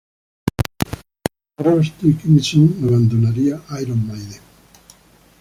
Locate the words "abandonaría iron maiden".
2.85-4.41